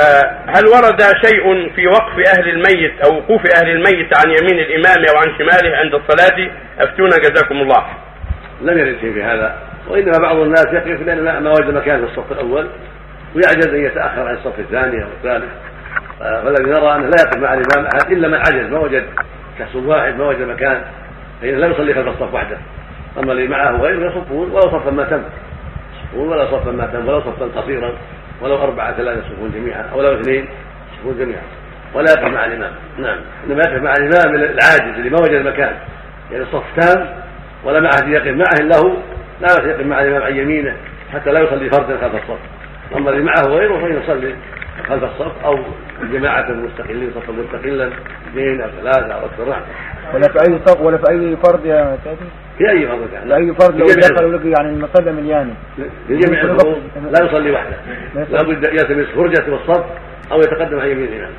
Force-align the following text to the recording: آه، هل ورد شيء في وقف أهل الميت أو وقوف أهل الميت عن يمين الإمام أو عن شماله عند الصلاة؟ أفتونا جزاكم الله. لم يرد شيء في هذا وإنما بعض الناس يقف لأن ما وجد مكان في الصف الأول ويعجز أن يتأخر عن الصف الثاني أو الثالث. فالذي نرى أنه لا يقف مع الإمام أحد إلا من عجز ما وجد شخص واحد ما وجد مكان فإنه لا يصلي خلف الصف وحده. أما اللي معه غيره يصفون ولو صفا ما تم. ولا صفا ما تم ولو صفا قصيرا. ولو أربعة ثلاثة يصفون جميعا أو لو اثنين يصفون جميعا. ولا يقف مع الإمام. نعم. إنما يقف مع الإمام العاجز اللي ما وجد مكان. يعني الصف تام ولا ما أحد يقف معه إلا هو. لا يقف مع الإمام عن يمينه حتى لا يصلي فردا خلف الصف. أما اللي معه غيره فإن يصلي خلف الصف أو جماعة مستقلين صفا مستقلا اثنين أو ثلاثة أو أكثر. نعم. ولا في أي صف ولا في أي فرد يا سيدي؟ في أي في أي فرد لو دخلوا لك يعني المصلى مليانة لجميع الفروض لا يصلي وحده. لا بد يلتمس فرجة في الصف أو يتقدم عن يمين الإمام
آه، 0.00 0.44
هل 0.46 0.66
ورد 0.66 1.02
شيء 1.26 1.70
في 1.74 1.86
وقف 1.86 2.38
أهل 2.38 2.48
الميت 2.48 3.00
أو 3.00 3.16
وقوف 3.16 3.42
أهل 3.56 3.70
الميت 3.70 4.18
عن 4.18 4.30
يمين 4.30 4.58
الإمام 4.58 5.04
أو 5.10 5.16
عن 5.16 5.38
شماله 5.38 5.76
عند 5.76 5.94
الصلاة؟ 5.94 6.50
أفتونا 6.78 7.16
جزاكم 7.16 7.54
الله. 7.54 7.86
لم 8.62 8.78
يرد 8.78 9.00
شيء 9.00 9.12
في 9.12 9.22
هذا 9.22 9.58
وإنما 9.88 10.18
بعض 10.18 10.36
الناس 10.36 10.66
يقف 10.66 11.06
لأن 11.06 11.42
ما 11.42 11.50
وجد 11.50 11.70
مكان 11.70 11.98
في 11.98 12.12
الصف 12.12 12.32
الأول 12.32 12.68
ويعجز 13.34 13.68
أن 13.68 13.84
يتأخر 13.84 14.28
عن 14.28 14.34
الصف 14.34 14.58
الثاني 14.58 15.02
أو 15.04 15.08
الثالث. 15.08 15.50
فالذي 16.20 16.70
نرى 16.70 16.96
أنه 16.96 17.06
لا 17.06 17.16
يقف 17.26 17.36
مع 17.36 17.54
الإمام 17.54 17.88
أحد 17.94 18.12
إلا 18.12 18.28
من 18.28 18.34
عجز 18.34 18.72
ما 18.72 18.78
وجد 18.78 19.04
شخص 19.58 19.76
واحد 19.76 20.18
ما 20.18 20.28
وجد 20.28 20.42
مكان 20.42 20.82
فإنه 21.40 21.58
لا 21.58 21.66
يصلي 21.66 21.94
خلف 21.94 22.08
الصف 22.08 22.34
وحده. 22.34 22.58
أما 23.18 23.32
اللي 23.32 23.48
معه 23.48 23.70
غيره 23.70 24.10
يصفون 24.10 24.50
ولو 24.50 24.60
صفا 24.60 24.90
ما 24.90 25.04
تم. 25.04 25.22
ولا 26.14 26.46
صفا 26.46 26.70
ما 26.70 26.86
تم 26.86 27.08
ولو 27.08 27.20
صفا 27.20 27.60
قصيرا. 27.60 27.92
ولو 28.40 28.56
أربعة 28.62 28.96
ثلاثة 28.96 29.20
يصفون 29.20 29.50
جميعا 29.50 29.82
أو 29.92 30.02
لو 30.02 30.20
اثنين 30.20 30.48
يصفون 30.94 31.18
جميعا. 31.18 31.42
ولا 31.94 32.10
يقف 32.10 32.24
مع 32.24 32.44
الإمام. 32.44 32.72
نعم. 32.98 33.18
إنما 33.46 33.60
يقف 33.66 33.82
مع 33.82 33.92
الإمام 33.92 34.34
العاجز 34.34 34.98
اللي 34.98 35.10
ما 35.10 35.18
وجد 35.22 35.46
مكان. 35.46 35.76
يعني 36.30 36.42
الصف 36.42 36.64
تام 36.76 37.08
ولا 37.64 37.80
ما 37.80 37.88
أحد 37.88 38.08
يقف 38.08 38.26
معه 38.26 38.54
إلا 38.60 38.76
هو. 38.76 38.96
لا 39.40 39.70
يقف 39.70 39.86
مع 39.86 40.02
الإمام 40.02 40.22
عن 40.22 40.36
يمينه 40.36 40.76
حتى 41.12 41.32
لا 41.32 41.40
يصلي 41.40 41.70
فردا 41.70 41.98
خلف 41.98 42.14
الصف. 42.14 42.38
أما 42.96 43.10
اللي 43.10 43.22
معه 43.22 43.42
غيره 43.42 43.80
فإن 43.80 44.02
يصلي 44.02 44.34
خلف 44.88 45.04
الصف 45.04 45.44
أو 45.44 45.58
جماعة 46.12 46.50
مستقلين 46.50 47.10
صفا 47.14 47.32
مستقلا 47.32 47.90
اثنين 48.30 48.60
أو 48.60 48.70
ثلاثة 48.80 49.14
أو 49.14 49.26
أكثر. 49.26 49.48
نعم. 49.48 49.62
ولا 50.14 50.28
في 50.28 50.38
أي 50.48 50.58
صف 50.66 50.80
ولا 50.80 50.96
في 50.96 51.10
أي 51.10 51.36
فرد 51.36 51.64
يا 51.64 51.98
سيدي؟ 52.04 52.30
في 52.58 52.70
أي 52.70 52.86
في 52.86 53.34
أي 53.36 53.54
فرد 53.54 53.76
لو 53.76 53.86
دخلوا 53.86 54.38
لك 54.38 54.44
يعني 54.58 54.68
المصلى 54.68 55.12
مليانة 55.12 55.54
لجميع 56.08 56.42
الفروض 56.42 56.78
لا 57.10 57.24
يصلي 57.26 57.50
وحده. 57.50 57.76
لا 58.14 58.42
بد 58.42 58.64
يلتمس 58.64 59.06
فرجة 59.06 59.42
في 59.42 59.48
الصف 59.54 59.84
أو 60.32 60.38
يتقدم 60.38 60.78
عن 60.80 60.88
يمين 60.88 61.04
الإمام 61.04 61.30